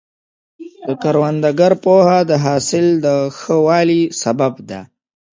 د 0.87 0.89
کروندګر 1.03 1.71
پوهه 1.83 2.17
د 2.29 2.31
حاصل 2.45 2.85
د 3.05 3.07
ښه 3.37 3.55
والي 3.65 4.01
سبب 4.21 4.53
ده. 4.69 4.81